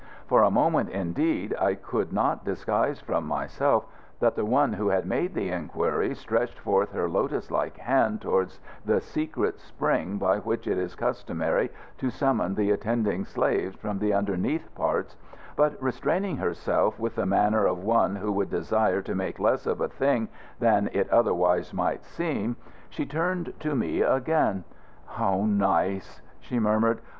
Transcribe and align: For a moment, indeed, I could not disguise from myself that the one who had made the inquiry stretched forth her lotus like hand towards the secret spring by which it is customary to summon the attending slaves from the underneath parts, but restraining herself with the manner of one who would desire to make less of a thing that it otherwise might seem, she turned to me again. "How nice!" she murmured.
For 0.25 0.41
a 0.41 0.49
moment, 0.49 0.89
indeed, 0.89 1.53
I 1.61 1.75
could 1.75 2.11
not 2.11 2.43
disguise 2.43 2.99
from 2.99 3.23
myself 3.27 3.85
that 4.19 4.33
the 4.35 4.43
one 4.47 4.73
who 4.73 4.87
had 4.87 5.05
made 5.05 5.35
the 5.35 5.49
inquiry 5.49 6.15
stretched 6.15 6.57
forth 6.57 6.91
her 6.93 7.07
lotus 7.07 7.51
like 7.51 7.77
hand 7.77 8.19
towards 8.19 8.59
the 8.83 8.99
secret 8.99 9.59
spring 9.59 10.17
by 10.17 10.39
which 10.39 10.65
it 10.65 10.79
is 10.79 10.95
customary 10.95 11.69
to 11.99 12.09
summon 12.09 12.55
the 12.55 12.71
attending 12.71 13.25
slaves 13.25 13.75
from 13.75 13.99
the 13.99 14.11
underneath 14.11 14.73
parts, 14.73 15.17
but 15.55 15.79
restraining 15.79 16.37
herself 16.37 16.97
with 16.97 17.13
the 17.13 17.27
manner 17.27 17.67
of 17.67 17.83
one 17.83 18.15
who 18.15 18.31
would 18.31 18.49
desire 18.49 19.03
to 19.03 19.13
make 19.13 19.37
less 19.37 19.67
of 19.67 19.81
a 19.81 19.87
thing 19.87 20.29
that 20.59 20.95
it 20.95 21.07
otherwise 21.11 21.75
might 21.75 22.03
seem, 22.05 22.55
she 22.89 23.05
turned 23.05 23.53
to 23.59 23.75
me 23.75 24.01
again. 24.01 24.63
"How 25.05 25.45
nice!" 25.45 26.21
she 26.39 26.57
murmured. 26.59 27.01